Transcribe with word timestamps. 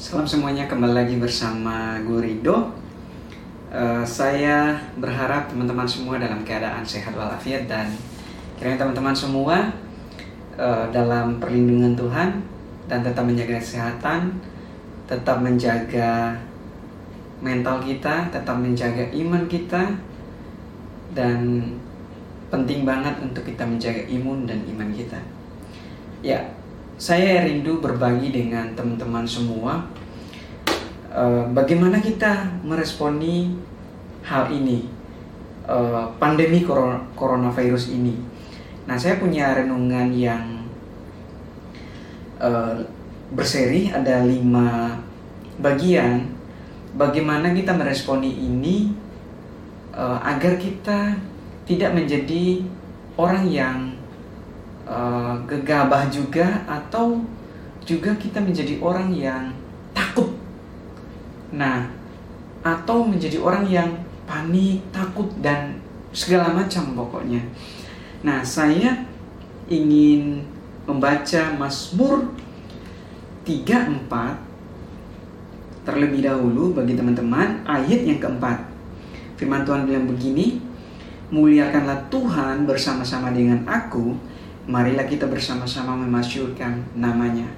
Salam 0.00 0.24
semuanya 0.24 0.64
kembali 0.64 0.96
lagi 0.96 1.20
bersama 1.20 2.00
gue 2.00 2.24
Rido. 2.24 2.72
Uh, 3.68 4.00
saya 4.00 4.72
berharap 4.96 5.52
teman-teman 5.52 5.84
semua 5.84 6.16
dalam 6.16 6.40
keadaan 6.40 6.80
sehat 6.80 7.12
walafiat 7.12 7.68
dan 7.68 7.92
kiranya 8.56 8.80
teman-teman 8.80 9.12
semua 9.12 9.68
uh, 10.56 10.88
dalam 10.88 11.36
perlindungan 11.36 11.92
Tuhan 12.00 12.40
dan 12.88 13.04
tetap 13.04 13.28
menjaga 13.28 13.60
kesehatan, 13.60 14.40
tetap 15.04 15.44
menjaga 15.44 16.32
mental 17.44 17.84
kita, 17.84 18.32
tetap 18.32 18.56
menjaga 18.56 19.04
iman 19.04 19.44
kita 19.52 19.84
dan 21.12 21.60
penting 22.48 22.88
banget 22.88 23.20
untuk 23.20 23.44
kita 23.44 23.68
menjaga 23.68 24.00
imun 24.08 24.48
dan 24.48 24.64
iman 24.64 24.88
kita. 24.96 25.20
Ya, 26.24 26.40
saya 27.00 27.48
rindu 27.48 27.80
berbagi 27.80 28.28
dengan 28.28 28.76
teman-teman 28.76 29.24
semua 29.24 29.88
uh, 31.08 31.48
bagaimana 31.48 31.96
kita 31.96 32.60
meresponi 32.60 33.56
hal 34.20 34.52
ini, 34.52 34.84
uh, 35.64 36.12
pandemi 36.20 36.60
coronavirus 37.16 37.96
ini. 37.96 38.20
Nah, 38.84 39.00
saya 39.00 39.16
punya 39.16 39.56
renungan 39.56 40.12
yang 40.12 40.68
uh, 42.36 42.84
berseri 43.32 43.88
ada 43.88 44.20
lima 44.20 45.00
bagian 45.56 46.28
bagaimana 47.00 47.56
kita 47.56 47.72
meresponi 47.72 48.28
ini 48.28 49.08
agar 50.00 50.56
kita 50.56 51.12
tidak 51.68 51.92
menjadi 51.92 52.64
orang 53.20 53.44
yang 53.50 53.99
uh, 54.90 55.38
gegabah 55.46 56.10
juga 56.10 56.66
atau 56.66 57.22
juga 57.86 58.12
kita 58.18 58.42
menjadi 58.42 58.82
orang 58.82 59.14
yang 59.14 59.54
takut. 59.94 60.34
Nah, 61.54 61.86
atau 62.60 63.06
menjadi 63.06 63.38
orang 63.40 63.64
yang 63.70 63.90
panik, 64.26 64.82
takut 64.90 65.30
dan 65.40 65.78
segala 66.10 66.52
macam 66.52 66.92
pokoknya. 66.98 67.40
Nah, 68.20 68.44
saya 68.44 69.06
ingin 69.70 70.44
membaca 70.84 71.54
Mazmur 71.56 72.34
34 73.46 74.06
terlebih 75.86 76.20
dahulu 76.22 76.76
bagi 76.76 76.92
teman-teman 76.98 77.64
ayat 77.64 78.04
yang 78.04 78.20
keempat. 78.20 78.60
Firman 79.40 79.64
Tuhan 79.64 79.88
bilang 79.88 80.04
begini, 80.04 80.60
muliakanlah 81.32 82.12
Tuhan 82.12 82.68
bersama-sama 82.68 83.32
dengan 83.32 83.64
aku, 83.64 84.12
marilah 84.70 85.04
kita 85.10 85.26
bersama-sama 85.26 85.98
memasyurkan 85.98 86.78
namanya. 86.94 87.50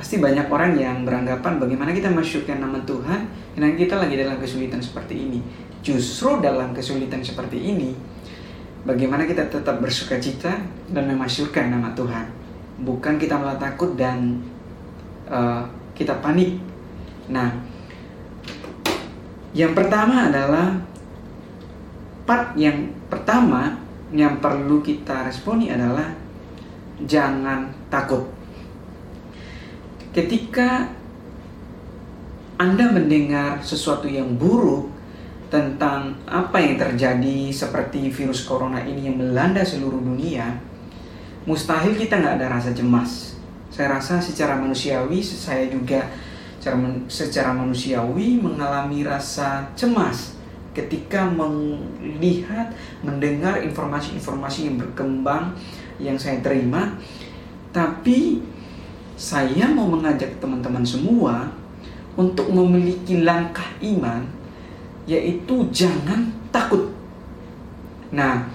Pasti 0.00 0.16
banyak 0.16 0.48
orang 0.48 0.72
yang 0.80 1.04
beranggapan 1.04 1.60
bagaimana 1.60 1.92
kita 1.92 2.08
masyurkan 2.08 2.56
nama 2.56 2.80
Tuhan, 2.88 3.28
karena 3.52 3.76
kita 3.76 4.00
lagi 4.00 4.16
dalam 4.16 4.40
kesulitan 4.40 4.80
seperti 4.80 5.28
ini. 5.28 5.44
Justru 5.84 6.40
dalam 6.40 6.72
kesulitan 6.72 7.20
seperti 7.20 7.60
ini, 7.60 7.92
bagaimana 8.88 9.28
kita 9.28 9.52
tetap 9.52 9.76
bersuka 9.84 10.16
cita 10.16 10.56
dan 10.88 11.04
memasyurkan 11.04 11.68
nama 11.68 11.92
Tuhan. 11.92 12.32
Bukan 12.80 13.20
kita 13.20 13.36
malah 13.36 13.60
takut 13.60 13.92
dan 13.92 14.40
uh, 15.28 15.68
kita 15.92 16.16
panik. 16.24 16.56
Nah, 17.28 17.52
yang 19.52 19.76
pertama 19.76 20.32
adalah 20.32 20.80
part 22.24 22.56
yang 22.56 22.88
pertama 23.12 23.79
yang 24.10 24.42
perlu 24.42 24.82
kita 24.82 25.26
responi 25.26 25.70
adalah 25.70 26.10
jangan 27.06 27.70
takut. 27.86 28.26
Ketika 30.10 30.90
Anda 32.58 32.90
mendengar 32.90 33.62
sesuatu 33.62 34.10
yang 34.10 34.36
buruk 34.36 34.90
tentang 35.48 36.18
apa 36.26 36.60
yang 36.60 36.76
terjadi 36.76 37.48
seperti 37.54 38.10
virus 38.10 38.44
corona 38.44 38.82
ini 38.82 39.08
yang 39.08 39.16
melanda 39.16 39.62
seluruh 39.62 40.02
dunia, 40.02 40.58
mustahil 41.46 41.94
kita 41.94 42.20
nggak 42.20 42.36
ada 42.42 42.46
rasa 42.58 42.74
cemas. 42.74 43.38
Saya 43.70 43.96
rasa 43.96 44.18
secara 44.18 44.58
manusiawi, 44.58 45.22
saya 45.22 45.70
juga 45.70 46.04
secara 47.08 47.56
manusiawi 47.56 48.36
mengalami 48.36 49.06
rasa 49.06 49.64
cemas 49.72 50.39
ketika 50.70 51.26
melihat, 51.26 52.70
mendengar 53.02 53.58
informasi-informasi 53.62 54.70
yang 54.70 54.76
berkembang 54.78 55.54
yang 55.98 56.16
saya 56.16 56.38
terima, 56.40 56.94
tapi 57.74 58.40
saya 59.18 59.68
mau 59.68 59.84
mengajak 59.90 60.40
teman-teman 60.40 60.86
semua 60.86 61.50
untuk 62.16 62.48
memiliki 62.50 63.20
langkah 63.20 63.66
iman, 63.82 64.24
yaitu 65.04 65.68
jangan 65.74 66.30
takut. 66.54 66.90
Nah, 68.10 68.48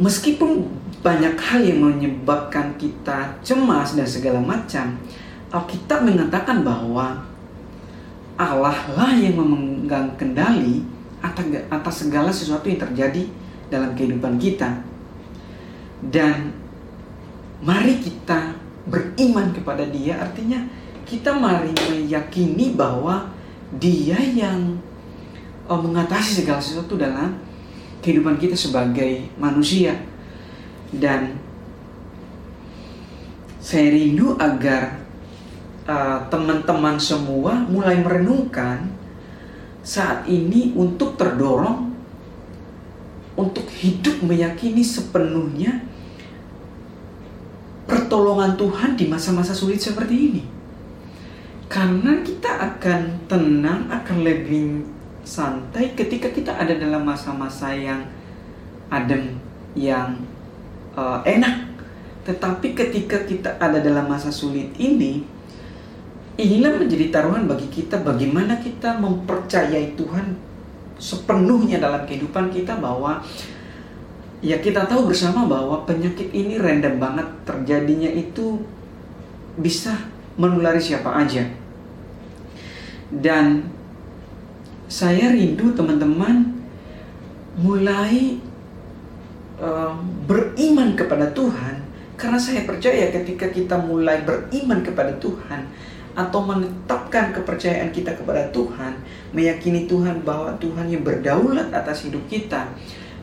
meskipun 0.00 0.66
banyak 1.00 1.34
hal 1.38 1.60
yang 1.64 1.80
menyebabkan 1.80 2.74
kita 2.76 3.36
cemas 3.40 3.94
dan 3.96 4.08
segala 4.08 4.40
macam, 4.40 4.96
Alkitab 5.50 6.06
mengatakan 6.06 6.62
bahwa 6.62 7.29
Allah 8.40 8.76
lah 8.96 9.12
yang 9.12 9.36
memegang 9.36 10.16
kendali 10.16 10.80
atas 11.68 12.08
segala 12.08 12.32
sesuatu 12.32 12.64
yang 12.72 12.80
terjadi 12.80 13.28
dalam 13.68 13.92
kehidupan 13.92 14.40
kita. 14.40 14.80
Dan 16.00 16.56
mari 17.60 18.00
kita 18.00 18.56
beriman 18.88 19.52
kepada 19.52 19.84
dia 19.84 20.16
artinya 20.16 20.64
kita 21.04 21.36
mari 21.36 21.76
meyakini 21.92 22.72
bahwa 22.72 23.28
dia 23.76 24.16
yang 24.16 24.80
oh, 25.68 25.80
mengatasi 25.82 26.42
segala 26.42 26.62
sesuatu 26.62 26.96
dalam 26.96 27.36
kehidupan 28.00 28.40
kita 28.40 28.56
sebagai 28.56 29.28
manusia. 29.36 29.92
Dan 30.90 31.36
saya 33.60 33.92
rindu 33.92 34.34
agar 34.40 34.99
Eh, 35.90 36.18
teman-teman 36.30 36.94
uh, 36.94 37.02
semua 37.02 37.66
mulai 37.66 37.98
merenungkan 37.98 38.86
saat 39.82 40.22
ini 40.30 40.70
untuk 40.78 41.18
terdorong 41.18 41.90
untuk 43.34 43.66
hidup 43.74 44.22
meyakini 44.22 44.86
sepenuhnya 44.86 45.82
pertolongan 47.90 48.54
Tuhan 48.54 48.94
di 48.94 49.10
masa-masa 49.10 49.50
sulit 49.50 49.82
seperti 49.82 50.14
ini. 50.14 50.42
Karena 51.66 52.22
kita 52.22 52.70
akan 52.70 53.26
tenang, 53.26 53.90
akan 53.90 54.18
lebih 54.22 54.86
santai 55.26 55.98
ketika 55.98 56.30
kita 56.30 56.54
ada 56.54 56.78
dalam 56.78 57.02
masa-masa 57.02 57.74
yang 57.74 58.06
adem, 58.94 59.42
yang 59.74 60.22
uh, 60.94 61.18
enak. 61.26 61.66
Tetapi 62.22 62.78
ketika 62.78 63.26
kita 63.26 63.58
ada 63.58 63.82
dalam 63.82 64.06
masa 64.06 64.30
sulit 64.30 64.70
ini, 64.78 65.39
inilah 66.40 66.80
menjadi 66.80 67.12
taruhan 67.12 67.44
bagi 67.44 67.68
kita 67.68 68.00
bagaimana 68.00 68.56
kita 68.58 68.96
mempercayai 68.96 69.92
Tuhan 69.94 70.36
sepenuhnya 71.00 71.80
dalam 71.80 72.04
kehidupan 72.04 72.52
kita 72.52 72.76
bahwa 72.76 73.24
ya 74.40 74.60
kita 74.60 74.84
tahu 74.88 75.12
bersama 75.12 75.48
bahwa 75.48 75.84
penyakit 75.84 76.32
ini 76.32 76.56
random 76.56 76.96
banget. 77.00 77.28
Terjadinya 77.44 78.10
itu 78.12 78.60
bisa 79.60 79.96
menulari 80.40 80.80
siapa 80.80 81.12
aja. 81.12 81.44
Dan 83.10 83.68
saya 84.86 85.32
rindu 85.32 85.72
teman-teman 85.76 86.56
mulai 87.58 88.40
uh, 89.60 89.96
beriman 90.24 90.96
kepada 90.96 91.32
Tuhan. 91.32 91.84
Karena 92.20 92.36
saya 92.36 92.68
percaya 92.68 93.08
ketika 93.08 93.48
kita 93.48 93.80
mulai 93.80 94.20
beriman 94.20 94.84
kepada 94.84 95.16
Tuhan 95.16 95.64
atau 96.14 96.42
menetapkan 96.42 97.30
kepercayaan 97.30 97.94
kita 97.94 98.18
kepada 98.18 98.50
Tuhan, 98.50 98.98
meyakini 99.30 99.86
Tuhan 99.86 100.26
bahwa 100.26 100.50
Tuhan 100.58 100.90
yang 100.90 101.06
berdaulat 101.06 101.70
atas 101.70 102.06
hidup 102.06 102.22
kita, 102.26 102.66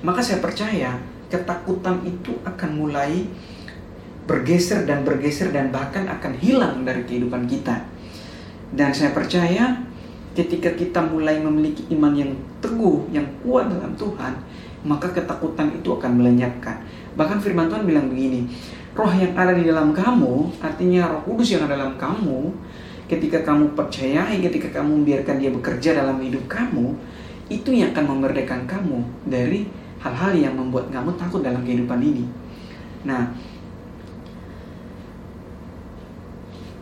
maka 0.03 0.23
saya 0.23 0.39
percaya 0.39 0.95
ketakutan 1.27 1.99
itu 2.07 2.31
akan 2.47 2.69
mulai 2.79 3.27
bergeser 4.27 4.83
dan 4.83 5.07
bergeser 5.07 5.51
dan 5.55 5.71
bahkan 5.71 6.07
akan 6.07 6.35
hilang 6.39 6.83
dari 6.83 7.03
kehidupan 7.07 7.47
kita. 7.47 7.83
Dan 8.71 8.91
saya 8.91 9.15
percaya 9.15 9.79
ketika 10.35 10.75
kita 10.75 10.99
mulai 11.01 11.39
memiliki 11.39 11.87
iman 11.95 12.13
yang 12.13 12.31
teguh, 12.59 13.07
yang 13.15 13.25
kuat 13.41 13.71
dalam 13.71 13.95
Tuhan, 13.95 14.33
maka 14.83 15.09
ketakutan 15.15 15.71
itu 15.73 15.89
akan 15.95 16.19
melenyapkan. 16.19 16.83
Bahkan 17.17 17.39
firman 17.41 17.71
Tuhan 17.71 17.87
bilang 17.87 18.11
begini, 18.11 18.45
roh 18.97 19.13
yang 19.13 19.37
ada 19.37 19.53
di 19.53 19.69
dalam 19.69 19.93
kamu, 19.93 20.57
artinya 20.57 21.13
roh 21.13 21.21
kudus 21.21 21.53
yang 21.53 21.69
ada 21.69 21.77
dalam 21.77 21.93
kamu, 22.01 22.49
ketika 23.05 23.45
kamu 23.45 23.77
percayai, 23.77 24.41
ketika 24.41 24.81
kamu 24.81 25.05
membiarkan 25.05 25.37
dia 25.37 25.53
bekerja 25.53 25.89
dalam 25.93 26.17
hidup 26.17 26.49
kamu, 26.49 26.97
itu 27.47 27.69
yang 27.71 27.93
akan 27.93 28.17
memerdekakan 28.17 28.65
kamu 28.65 28.99
dari 29.29 29.69
hal-hal 30.01 30.33
yang 30.33 30.53
membuat 30.57 30.89
kamu 30.89 31.13
takut 31.15 31.45
dalam 31.45 31.61
kehidupan 31.61 32.01
ini. 32.01 32.25
Nah, 33.05 33.31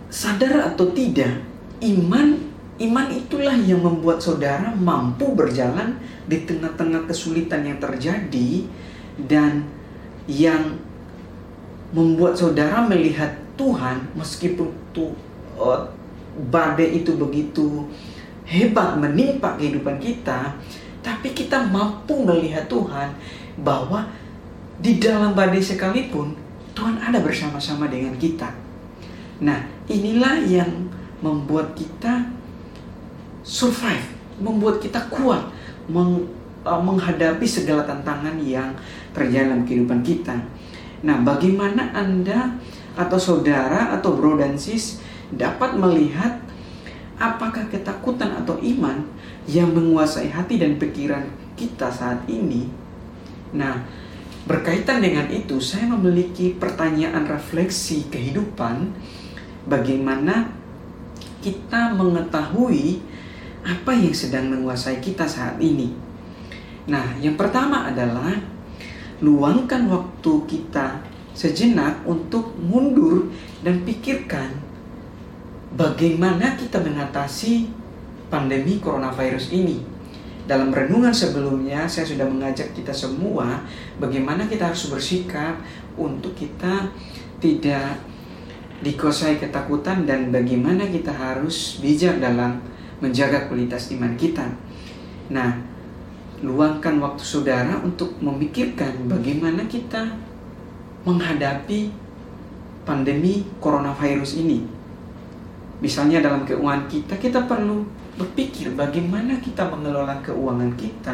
sadar 0.07 0.71
atau 0.71 0.87
tidak, 0.95 1.43
iman 1.83 2.55
iman 2.75 3.07
itulah 3.07 3.55
yang 3.55 3.79
membuat 3.79 4.19
saudara 4.19 4.75
mampu 4.75 5.31
berjalan 5.31 5.95
di 6.27 6.43
tengah-tengah 6.43 7.07
kesulitan 7.07 7.63
yang 7.63 7.79
terjadi 7.79 8.67
dan 9.15 9.63
yang 10.27 10.75
membuat 11.95 12.35
saudara 12.35 12.83
melihat 12.83 13.31
Tuhan 13.55 14.03
meskipun 14.19 14.67
tuh 14.91 15.15
uh, 15.55 15.87
badai 16.51 16.99
itu 16.99 17.15
begitu 17.15 17.87
hebat 18.43 18.99
menimpa 18.99 19.55
kehidupan 19.55 19.97
kita, 20.03 20.53
tapi 20.99 21.31
kita 21.31 21.63
mampu 21.71 22.19
melihat 22.27 22.67
Tuhan 22.67 23.15
bahwa 23.63 24.11
di 24.83 24.99
dalam 24.99 25.31
badai 25.31 25.63
sekalipun 25.63 26.35
Tuhan 26.75 26.99
ada 26.99 27.23
bersama-sama 27.23 27.87
dengan 27.87 28.11
kita. 28.19 28.51
Nah, 29.39 29.63
inilah 29.87 30.43
yang 30.43 30.91
membuat 31.23 31.71
kita 31.73 32.27
survive, 33.41 34.03
membuat 34.43 34.83
kita 34.83 34.99
kuat 35.07 35.47
meng, 35.87 36.27
uh, 36.67 36.81
menghadapi 36.83 37.47
segala 37.47 37.87
tantangan 37.87 38.35
yang 38.43 38.75
terjadi 39.15 39.47
dalam 39.47 39.63
kehidupan 39.63 40.03
kita. 40.03 40.35
Nah, 41.03 41.19
bagaimana 41.25 41.91
Anda 41.91 42.55
atau 42.95 43.19
saudara 43.19 43.91
atau 43.91 44.15
bro 44.15 44.39
dan 44.39 44.55
sis 44.55 45.03
dapat 45.33 45.75
melihat 45.75 46.39
apakah 47.19 47.67
ketakutan 47.67 48.31
atau 48.43 48.55
iman 48.59 49.03
yang 49.49 49.71
menguasai 49.75 50.31
hati 50.31 50.59
dan 50.59 50.79
pikiran 50.79 51.27
kita 51.59 51.91
saat 51.91 52.23
ini? 52.31 52.67
Nah, 53.51 53.83
berkaitan 54.47 55.03
dengan 55.03 55.27
itu, 55.31 55.59
saya 55.59 55.87
memiliki 55.91 56.55
pertanyaan 56.55 57.27
refleksi 57.27 58.07
kehidupan 58.07 58.95
bagaimana 59.67 60.51
kita 61.43 61.93
mengetahui 61.93 62.99
apa 63.65 63.91
yang 63.93 64.13
sedang 64.13 64.49
menguasai 64.49 65.01
kita 65.01 65.25
saat 65.25 65.57
ini. 65.57 65.93
Nah, 66.85 67.17
yang 67.17 67.33
pertama 67.33 67.89
adalah 67.89 68.37
luangkan 69.23 69.87
waktu 69.87 70.33
kita 70.47 70.99
sejenak 71.35 72.03
untuk 72.07 72.55
mundur 72.59 73.27
dan 73.63 73.83
pikirkan 73.83 74.55
bagaimana 75.75 76.55
kita 76.55 76.79
mengatasi 76.79 77.67
pandemi 78.31 78.79
coronavirus 78.79 79.51
ini. 79.51 79.83
Dalam 80.45 80.69
renungan 80.69 81.11
sebelumnya, 81.11 81.89
saya 81.89 82.05
sudah 82.05 82.29
mengajak 82.29 82.71
kita 82.77 82.93
semua 82.93 83.65
bagaimana 83.97 84.45
kita 84.45 84.69
harus 84.69 84.87
bersikap 84.93 85.57
untuk 85.97 86.37
kita 86.37 86.85
tidak 87.41 87.97
dikuasai 88.85 89.41
ketakutan 89.41 90.05
dan 90.05 90.29
bagaimana 90.29 90.85
kita 90.85 91.09
harus 91.09 91.81
bijak 91.81 92.21
dalam 92.21 92.61
menjaga 93.01 93.49
kualitas 93.49 93.89
iman 93.95 94.13
kita. 94.13 94.45
Nah, 95.33 95.74
luangkan 96.45 97.01
waktu 97.01 97.23
saudara 97.25 97.81
untuk 97.81 98.15
memikirkan 98.21 99.09
bagaimana 99.09 99.65
kita 99.65 100.13
menghadapi 101.05 101.89
pandemi 102.85 103.45
coronavirus 103.57 104.41
ini. 104.41 104.61
Misalnya 105.81 106.23
dalam 106.23 106.47
keuangan 106.47 106.87
kita, 106.87 107.17
kita 107.19 107.43
perlu 107.49 107.83
berpikir 108.15 108.71
bagaimana 108.73 109.41
kita 109.43 109.67
mengelola 109.67 110.15
keuangan 110.23 110.71
kita, 110.79 111.13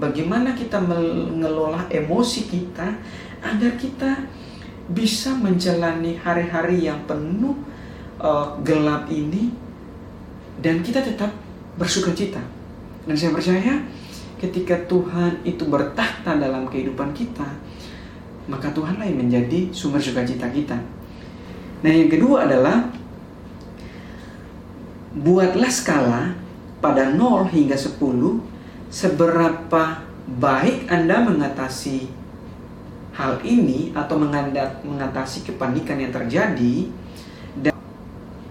bagaimana 0.00 0.56
kita 0.56 0.80
mengelola 0.80 1.84
emosi 1.92 2.48
kita 2.48 2.88
agar 3.44 3.72
kita 3.76 4.24
bisa 4.90 5.36
menjalani 5.36 6.18
hari-hari 6.18 6.88
yang 6.88 6.98
penuh 7.06 7.54
uh, 8.18 8.56
gelap 8.64 9.06
ini 9.12 9.52
dan 10.58 10.82
kita 10.82 11.04
tetap 11.04 11.30
bersuka 11.78 12.10
cita. 12.16 12.42
Dan 13.04 13.14
saya 13.16 13.30
percaya 13.32 13.80
ketika 14.40 14.80
Tuhan 14.88 15.44
itu 15.44 15.68
bertahta 15.68 16.40
dalam 16.40 16.64
kehidupan 16.64 17.12
kita, 17.12 17.44
maka 18.48 18.72
Tuhanlah 18.72 19.04
yang 19.04 19.28
menjadi 19.28 19.68
sumber 19.70 20.00
sukacita 20.00 20.48
kita. 20.48 20.80
Nah, 21.84 21.92
yang 21.92 22.08
kedua 22.08 22.48
adalah 22.48 22.88
buatlah 25.12 25.68
skala 25.68 26.22
pada 26.80 27.12
0 27.12 27.52
hingga 27.52 27.76
10 27.76 28.00
seberapa 28.88 30.02
baik 30.40 30.88
Anda 30.88 31.20
mengatasi 31.20 32.08
hal 33.12 33.44
ini 33.44 33.92
atau 33.92 34.16
mengatasi 34.86 35.44
kepanikan 35.52 36.00
yang 36.00 36.14
terjadi 36.14 36.88
dan 37.60 37.74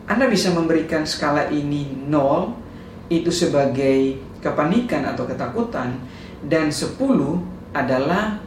Anda 0.06 0.30
bisa 0.30 0.53
memberikan 0.53 1.07
skala 1.07 1.50
ini 1.50 1.89
0 2.06 3.09
itu 3.09 3.33
sebagai 3.33 4.29
kepanikan 4.39 5.03
atau 5.03 5.27
ketakutan 5.27 6.00
dan 6.47 6.71
sepuluh 6.71 7.44
adalah 7.75 8.39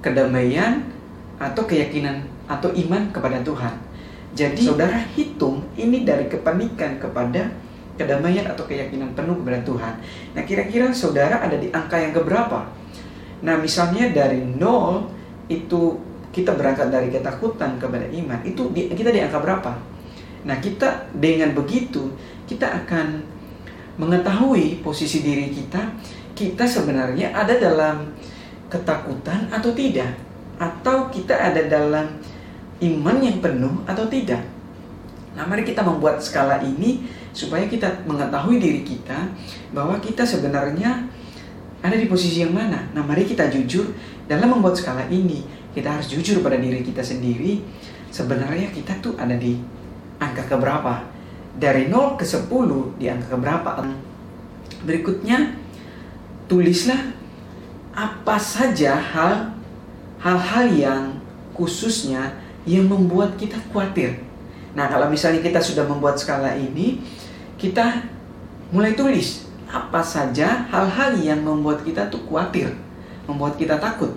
kedamaian 0.00 0.84
atau 1.36 1.66
keyakinan 1.66 2.24
atau 2.46 2.70
iman 2.70 3.10
kepada 3.10 3.42
Tuhan. 3.42 3.74
Jadi 4.34 4.66
saudara 4.66 4.98
hitung 5.14 5.62
ini 5.78 6.02
dari 6.02 6.26
kepanikan 6.26 6.98
kepada 6.98 7.50
kedamaian 7.94 8.50
atau 8.50 8.66
keyakinan 8.66 9.14
penuh 9.14 9.38
kepada 9.42 9.62
Tuhan. 9.62 9.94
Nah 10.34 10.42
kira-kira 10.42 10.90
saudara 10.90 11.38
ada 11.38 11.54
di 11.54 11.70
angka 11.70 11.98
yang 11.98 12.10
keberapa? 12.10 12.66
Nah 13.46 13.54
misalnya 13.58 14.10
dari 14.10 14.42
nol 14.42 15.10
itu 15.46 15.98
kita 16.34 16.58
berangkat 16.58 16.90
dari 16.90 17.14
ketakutan 17.14 17.78
kepada 17.78 18.10
iman 18.10 18.42
itu 18.42 18.66
di, 18.74 18.90
kita 18.90 19.14
di 19.14 19.22
angka 19.22 19.38
berapa? 19.38 19.72
Nah 20.44 20.56
kita 20.58 21.14
dengan 21.14 21.54
begitu 21.54 22.10
kita 22.50 22.84
akan 22.84 23.22
mengetahui 23.98 24.82
posisi 24.82 25.22
diri 25.22 25.50
kita, 25.54 25.82
kita 26.34 26.66
sebenarnya 26.66 27.30
ada 27.30 27.54
dalam 27.54 28.10
ketakutan 28.66 29.46
atau 29.54 29.70
tidak, 29.70 30.10
atau 30.58 31.06
kita 31.10 31.34
ada 31.34 31.62
dalam 31.70 32.06
iman 32.82 33.16
yang 33.22 33.38
penuh 33.38 33.86
atau 33.86 34.06
tidak. 34.10 34.42
Nah, 35.34 35.46
mari 35.46 35.66
kita 35.66 35.82
membuat 35.82 36.22
skala 36.22 36.62
ini 36.62 37.06
supaya 37.34 37.66
kita 37.66 38.06
mengetahui 38.06 38.62
diri 38.62 38.86
kita 38.86 39.26
bahwa 39.74 39.98
kita 39.98 40.22
sebenarnya 40.22 41.06
ada 41.82 41.96
di 41.98 42.06
posisi 42.06 42.42
yang 42.46 42.54
mana. 42.54 42.86
Nah, 42.94 43.02
mari 43.02 43.26
kita 43.26 43.50
jujur 43.50 43.90
dalam 44.30 44.58
membuat 44.58 44.78
skala 44.78 45.06
ini. 45.10 45.42
Kita 45.74 45.98
harus 45.98 46.06
jujur 46.06 46.38
pada 46.38 46.54
diri 46.54 46.86
kita 46.86 47.02
sendiri. 47.02 47.58
Sebenarnya 48.14 48.70
kita 48.70 48.94
tuh 49.02 49.18
ada 49.18 49.34
di 49.34 49.58
angka 50.22 50.46
keberapa? 50.46 51.13
Dari 51.58 51.86
0 51.86 52.18
ke 52.18 52.24
10 52.26 52.98
di 52.98 53.06
angka 53.06 53.38
berapa? 53.38 53.82
Berikutnya 54.82 55.54
tulislah 56.50 57.14
apa 57.94 58.36
saja 58.42 58.98
hal 58.98 59.54
hal-hal 60.18 60.66
yang 60.74 61.02
khususnya 61.54 62.34
yang 62.66 62.90
membuat 62.90 63.36
kita 63.38 63.60
khawatir. 63.70 64.18
Nah, 64.74 64.90
kalau 64.90 65.06
misalnya 65.06 65.38
kita 65.44 65.62
sudah 65.62 65.86
membuat 65.86 66.18
skala 66.18 66.58
ini, 66.58 66.98
kita 67.60 68.02
mulai 68.74 68.98
tulis 68.98 69.46
apa 69.70 70.02
saja 70.02 70.66
hal-hal 70.72 71.14
yang 71.22 71.44
membuat 71.44 71.86
kita 71.86 72.10
tuh 72.10 72.24
khawatir, 72.26 72.74
membuat 73.30 73.54
kita 73.54 73.78
takut. 73.78 74.10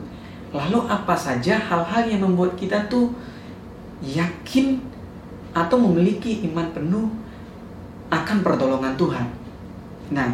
Lalu 0.50 0.80
apa 0.90 1.14
saja 1.14 1.60
hal-hal 1.60 2.10
yang 2.10 2.26
membuat 2.26 2.58
kita 2.58 2.90
tuh 2.90 3.14
yakin 4.02 4.82
atau 5.54 5.78
memiliki 5.78 6.42
iman 6.50 6.72
penuh 6.74 7.08
akan 8.08 8.38
pertolongan 8.44 8.96
Tuhan. 8.96 9.28
Nah, 10.14 10.30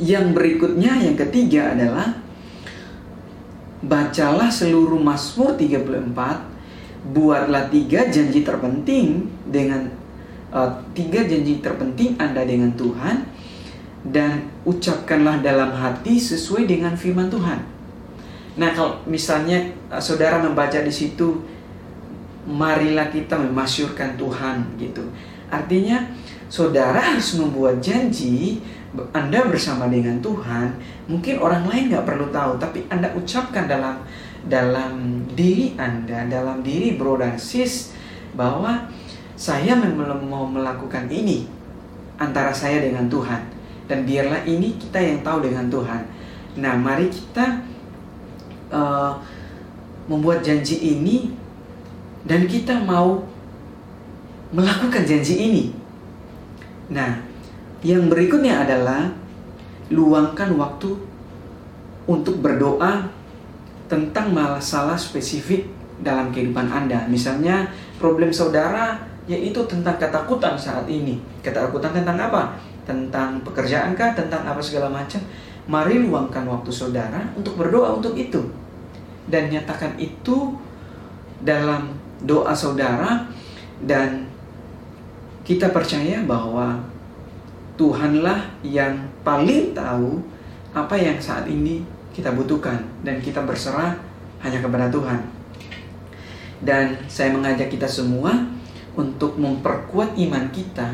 yang 0.00 0.32
berikutnya 0.32 0.96
yang 1.02 1.16
ketiga 1.18 1.74
adalah 1.74 2.16
bacalah 3.84 4.48
seluruh 4.48 5.00
Mazmur 5.00 5.56
34, 5.58 7.12
buatlah 7.12 7.72
tiga 7.72 8.06
janji 8.12 8.44
terpenting 8.44 9.28
dengan 9.48 9.88
uh, 10.52 10.70
tiga 10.92 11.24
janji 11.24 11.58
terpenting 11.64 12.16
Anda 12.20 12.44
dengan 12.44 12.70
Tuhan 12.76 13.24
dan 14.06 14.48
ucapkanlah 14.64 15.44
dalam 15.44 15.72
hati 15.76 16.16
sesuai 16.16 16.68
dengan 16.68 16.96
firman 16.96 17.28
Tuhan. 17.28 17.60
Nah, 18.60 18.70
kalau 18.76 19.00
misalnya 19.08 19.72
uh, 19.88 20.00
saudara 20.00 20.40
membaca 20.40 20.80
di 20.80 20.92
situ 20.92 21.40
marilah 22.48 23.12
kita 23.12 23.36
memasyurkan 23.36 24.16
Tuhan 24.16 24.64
gitu. 24.80 25.04
Artinya 25.50 26.06
saudara 26.46 26.98
harus 26.98 27.36
membuat 27.36 27.82
janji 27.82 28.62
Anda 29.10 29.46
bersama 29.46 29.86
dengan 29.86 30.18
Tuhan. 30.18 30.74
Mungkin 31.06 31.38
orang 31.42 31.66
lain 31.66 31.90
nggak 31.90 32.06
perlu 32.06 32.30
tahu, 32.30 32.58
tapi 32.58 32.86
Anda 32.90 33.10
ucapkan 33.14 33.66
dalam 33.66 34.02
dalam 34.46 35.26
diri 35.36 35.76
Anda, 35.76 36.24
dalam 36.24 36.64
diri 36.64 36.96
bro 36.96 37.20
dan 37.20 37.36
sis 37.36 37.92
bahwa 38.32 38.88
saya 39.36 39.76
mau 39.76 40.48
melakukan 40.48 41.08
ini 41.12 41.44
antara 42.20 42.52
saya 42.52 42.80
dengan 42.80 43.08
Tuhan 43.08 43.40
dan 43.88 44.06
biarlah 44.06 44.44
ini 44.46 44.76
kita 44.78 45.00
yang 45.00 45.18
tahu 45.24 45.42
dengan 45.44 45.66
Tuhan. 45.66 46.02
Nah, 46.60 46.74
mari 46.78 47.10
kita 47.10 47.58
uh, 48.70 49.18
membuat 50.06 50.46
janji 50.46 50.78
ini 50.78 51.34
dan 52.22 52.46
kita 52.46 52.78
mau 52.84 53.24
melakukan 54.50 55.02
janji 55.06 55.34
ini. 55.38 55.64
Nah, 56.90 57.22
yang 57.86 58.10
berikutnya 58.10 58.66
adalah 58.66 59.10
luangkan 59.90 60.54
waktu 60.58 60.90
untuk 62.06 62.42
berdoa 62.42 63.06
tentang 63.86 64.34
masalah 64.34 64.98
spesifik 64.98 65.66
dalam 66.02 66.34
kehidupan 66.34 66.66
Anda. 66.70 67.06
Misalnya, 67.06 67.70
problem 67.98 68.34
saudara 68.34 68.98
yaitu 69.30 69.62
tentang 69.70 69.94
ketakutan 69.94 70.58
saat 70.58 70.86
ini. 70.90 71.22
Ketakutan 71.42 71.94
tentang 71.94 72.18
apa? 72.18 72.58
Tentang 72.82 73.38
pekerjaan 73.46 73.94
kah? 73.94 74.10
Tentang 74.18 74.42
apa 74.42 74.58
segala 74.58 74.90
macam? 74.90 75.22
Mari 75.70 76.02
luangkan 76.02 76.42
waktu 76.50 76.70
saudara 76.74 77.22
untuk 77.38 77.54
berdoa 77.54 77.94
untuk 77.94 78.18
itu. 78.18 78.42
Dan 79.30 79.46
nyatakan 79.46 79.94
itu 80.02 80.58
dalam 81.46 81.94
doa 82.26 82.50
saudara 82.50 83.30
dan 83.86 84.29
kita 85.50 85.74
percaya 85.74 86.22
bahwa 86.30 86.78
Tuhanlah 87.74 88.54
yang 88.62 88.94
paling 89.26 89.74
tahu 89.74 90.22
apa 90.70 90.94
yang 90.94 91.18
saat 91.18 91.50
ini 91.50 91.82
kita 92.14 92.30
butuhkan 92.38 92.78
dan 93.02 93.18
kita 93.18 93.42
berserah 93.42 93.98
hanya 94.46 94.62
kepada 94.62 94.86
Tuhan. 94.94 95.18
Dan 96.62 96.94
saya 97.10 97.34
mengajak 97.34 97.66
kita 97.66 97.90
semua 97.90 98.30
untuk 98.94 99.34
memperkuat 99.42 100.14
iman 100.22 100.46
kita, 100.54 100.86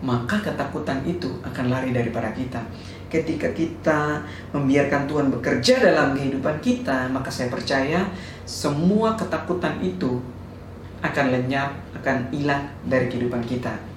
maka 0.00 0.40
ketakutan 0.40 1.04
itu 1.04 1.28
akan 1.44 1.68
lari 1.68 1.92
daripada 1.92 2.32
kita. 2.32 2.64
Ketika 3.12 3.52
kita 3.52 4.24
membiarkan 4.56 5.04
Tuhan 5.04 5.28
bekerja 5.28 5.84
dalam 5.84 6.16
kehidupan 6.16 6.56
kita, 6.64 7.12
maka 7.12 7.28
saya 7.28 7.52
percaya 7.52 8.08
semua 8.48 9.12
ketakutan 9.20 9.76
itu 9.84 10.16
akan 11.04 11.26
lenyap, 11.28 11.76
akan 11.92 12.32
hilang 12.32 12.72
dari 12.88 13.12
kehidupan 13.12 13.44
kita. 13.44 13.87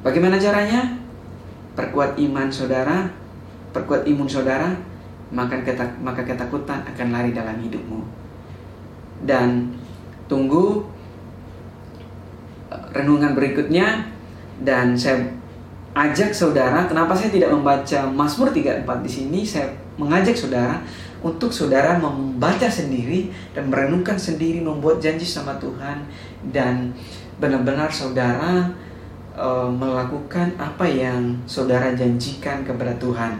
Bagaimana 0.00 0.40
caranya? 0.40 0.96
Perkuat 1.76 2.16
iman 2.16 2.48
saudara, 2.48 3.08
perkuat 3.70 4.08
imun 4.08 4.26
saudara, 4.26 4.72
maka 5.30 5.60
ketak, 5.62 6.00
maka 6.02 6.24
ketakutan 6.26 6.82
akan 6.88 7.08
lari 7.12 7.30
dalam 7.30 7.56
hidupmu. 7.60 8.00
Dan 9.22 9.76
tunggu 10.26 10.88
eh, 12.72 12.84
renungan 12.96 13.36
berikutnya 13.36 14.08
dan 14.64 14.96
saya 14.96 15.20
ajak 15.94 16.32
saudara, 16.32 16.88
kenapa 16.88 17.12
saya 17.12 17.30
tidak 17.30 17.52
membaca 17.52 18.06
Mazmur 18.08 18.50
34 18.50 18.86
di 19.04 19.10
sini? 19.10 19.40
Saya 19.44 19.68
mengajak 20.00 20.34
saudara 20.34 20.80
untuk 21.20 21.52
saudara 21.52 22.00
membaca 22.00 22.64
sendiri 22.64 23.28
dan 23.52 23.68
merenungkan 23.68 24.16
sendiri, 24.16 24.64
membuat 24.64 25.04
janji 25.04 25.28
sama 25.28 25.60
Tuhan 25.60 26.08
dan 26.48 26.96
benar-benar 27.36 27.92
saudara 27.92 28.72
uh, 29.36 29.68
melakukan 29.68 30.54
apa 30.56 30.86
yang 30.86 31.36
saudara 31.44 31.92
janjikan 31.94 32.62
kepada 32.62 32.94
Tuhan. 32.96 33.38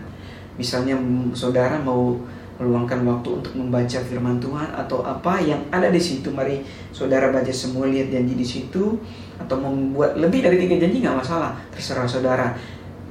Misalnya 0.61 0.99
saudara 1.33 1.81
mau 1.81 2.19
meluangkan 2.61 3.01
waktu 3.09 3.41
untuk 3.41 3.57
membaca 3.57 3.99
firman 4.05 4.37
Tuhan 4.37 4.69
atau 4.77 5.01
apa 5.01 5.41
yang 5.41 5.65
ada 5.73 5.89
di 5.89 5.97
situ. 5.97 6.29
Mari 6.29 6.61
saudara 6.93 7.33
baca 7.33 7.49
semua, 7.49 7.89
lihat 7.89 8.13
janji 8.13 8.37
di 8.37 8.45
situ 8.45 9.01
atau 9.41 9.57
membuat 9.57 10.21
lebih 10.21 10.45
dari 10.45 10.61
tiga 10.61 10.77
janji 10.77 11.01
nggak 11.01 11.17
masalah, 11.17 11.57
terserah 11.73 12.05
saudara. 12.05 12.53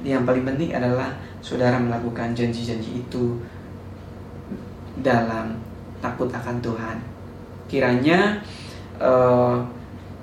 Yang 0.06 0.22
paling 0.22 0.44
penting 0.46 0.70
adalah 0.70 1.10
saudara 1.42 1.76
melakukan 1.82 2.30
janji-janji 2.32 3.02
itu 3.02 3.42
dalam 5.02 5.58
takut 5.98 6.30
akan 6.30 6.56
Tuhan. 6.62 6.96
Kiranya 7.66 8.38
uh, 9.02 9.58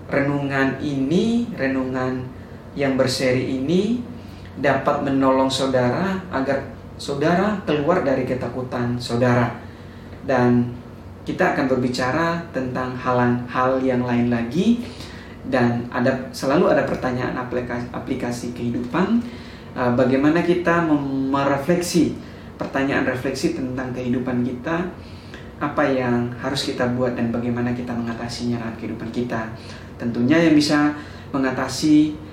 renungan 0.08 0.80
ini, 0.80 1.52
renungan 1.52 2.37
yang 2.78 2.94
berseri 2.94 3.58
ini 3.58 3.98
dapat 4.62 5.02
menolong 5.02 5.50
saudara 5.50 6.22
agar 6.30 6.62
saudara 7.02 7.58
keluar 7.66 8.06
dari 8.06 8.30
ketakutan 8.30 9.02
saudara. 9.02 9.58
Dan 10.22 10.70
kita 11.26 11.58
akan 11.58 11.66
berbicara 11.66 12.46
tentang 12.54 12.94
hal-hal 12.94 13.82
yang 13.82 14.06
lain 14.06 14.30
lagi. 14.30 14.86
Dan 15.48 15.90
ada 15.90 16.30
selalu 16.30 16.70
ada 16.76 16.84
pertanyaan 16.86 17.34
aplikasi, 17.34 17.88
aplikasi 17.90 18.48
kehidupan. 18.54 19.26
Uh, 19.74 19.94
bagaimana 19.98 20.44
kita 20.46 20.86
merefleksi 21.32 22.18
pertanyaan 22.60 23.10
refleksi 23.10 23.58
tentang 23.58 23.90
kehidupan 23.90 24.46
kita? 24.46 24.86
Apa 25.58 25.90
yang 25.90 26.30
harus 26.38 26.70
kita 26.70 26.86
buat 26.94 27.18
dan 27.18 27.34
bagaimana 27.34 27.74
kita 27.74 27.90
mengatasinya 27.90 28.62
dalam 28.62 28.76
kehidupan 28.78 29.10
kita? 29.10 29.50
Tentunya 29.98 30.38
yang 30.38 30.54
bisa 30.54 30.94
mengatasi 31.34 32.27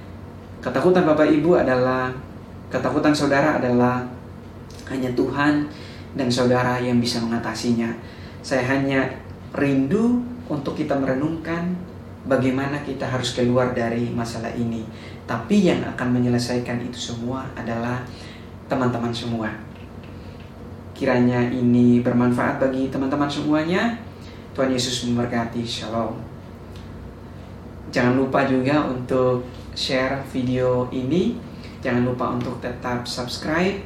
Ketakutan 0.64 1.04
Bapak 1.04 1.28
Ibu 1.28 1.60
adalah 1.60 2.08
ketakutan 2.72 3.12
saudara 3.12 3.60
adalah 3.60 4.00
hanya 4.88 5.12
Tuhan 5.12 5.68
dan 6.16 6.32
saudara 6.32 6.80
yang 6.80 7.04
bisa 7.04 7.20
mengatasinya. 7.20 7.92
Saya 8.40 8.64
hanya 8.72 9.04
rindu 9.52 10.24
untuk 10.48 10.72
kita 10.72 10.96
merenungkan 10.96 11.76
bagaimana 12.24 12.80
kita 12.80 13.04
harus 13.04 13.36
keluar 13.36 13.76
dari 13.76 14.08
masalah 14.08 14.48
ini. 14.56 14.88
Tapi 15.28 15.68
yang 15.68 15.84
akan 15.84 16.16
menyelesaikan 16.16 16.80
itu 16.80 17.12
semua 17.12 17.44
adalah 17.52 18.00
teman-teman 18.64 19.12
semua. 19.12 19.52
Kiranya 20.96 21.44
ini 21.52 22.00
bermanfaat 22.00 22.56
bagi 22.56 22.88
teman-teman 22.88 23.28
semuanya. 23.28 24.00
Tuhan 24.56 24.72
Yesus 24.72 25.04
memberkati. 25.12 25.60
Shalom. 25.60 26.16
Jangan 27.92 28.16
lupa 28.16 28.48
juga 28.48 28.88
untuk 28.88 29.44
share 29.74 30.22
video 30.30 30.88
ini. 30.90 31.36
Jangan 31.84 32.02
lupa 32.08 32.32
untuk 32.32 32.62
tetap 32.64 33.04
subscribe, 33.04 33.84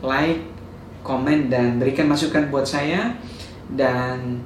like, 0.00 0.40
komen, 1.04 1.52
dan 1.52 1.76
berikan 1.76 2.08
masukan 2.08 2.48
buat 2.48 2.64
saya. 2.64 3.12
Dan 3.66 4.40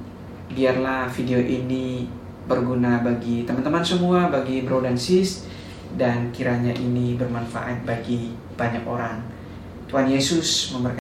biarlah 0.51 1.07
video 1.07 1.39
ini 1.39 2.09
berguna 2.49 2.99
bagi 2.99 3.47
teman-teman 3.47 3.85
semua, 3.85 4.27
bagi 4.27 4.65
bro 4.65 4.81
dan 4.83 4.97
sis, 4.97 5.45
dan 5.95 6.33
kiranya 6.33 6.73
ini 6.73 7.15
bermanfaat 7.15 7.85
bagi 7.85 8.33
banyak 8.57 8.83
orang. 8.83 9.21
Tuhan 9.87 10.09
Yesus 10.09 10.73
memberkati. 10.73 10.89